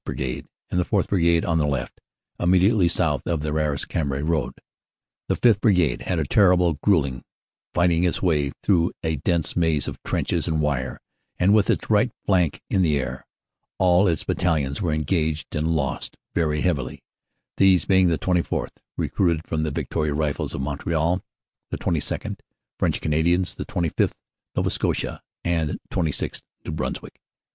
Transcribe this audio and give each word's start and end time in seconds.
Brigade; 0.03 0.47
and 0.71 0.79
the 0.79 0.83
4th. 0.83 1.09
Brigade 1.09 1.45
on 1.45 1.59
the 1.59 1.67
left, 1.67 2.01
immediately 2.39 2.87
south 2.87 3.27
of 3.27 3.41
the 3.43 3.49
Arras 3.53 3.85
Cambrai 3.85 4.21
road. 4.23 4.55
The 5.27 5.35
Sth. 5.35 5.61
Brigade 5.61 6.01
had 6.01 6.17
a 6.17 6.23
terrible 6.23 6.79
gruelling, 6.81 7.23
fighting 7.75 8.03
its 8.03 8.19
way 8.19 8.51
through 8.63 8.93
a 9.03 9.17
dense 9.17 9.55
maze 9.55 9.87
of 9.87 10.01
trenches 10.01 10.47
and 10.47 10.59
wire, 10.59 10.99
and 11.37 11.53
with 11.53 11.69
its 11.69 11.87
right 11.91 12.11
flank 12.25 12.61
in 12.67 12.81
the 12.81 12.97
air. 12.97 13.27
All 13.77 14.07
its 14.07 14.23
battalions 14.23 14.81
were 14.81 14.91
engaged 14.91 15.55
and 15.55 15.67
lost 15.67 16.17
very 16.33 16.61
heavily, 16.61 17.03
these 17.57 17.85
being 17.85 18.07
the 18.07 18.17
24th., 18.17 18.77
recruited 18.97 19.45
from 19.45 19.61
the 19.61 19.69
Victoria 19.69 20.15
Rifles 20.15 20.55
of 20.55 20.61
Montreal, 20.61 21.21
the 21.69 21.77
22nd., 21.77 22.39
French 22.79 23.01
Canadians, 23.01 23.53
the 23.53 23.65
25th., 23.67 24.13
Nova 24.55 24.71
Scotia, 24.71 25.21
and 25.45 25.77
26th., 25.91 26.41
New 26.65 26.71
Brunswick. 26.71 27.19